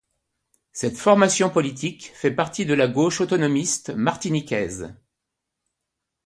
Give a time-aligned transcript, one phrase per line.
[0.71, 4.95] Cette formation politique fait partie de la gauche autonomiste martiniquaise.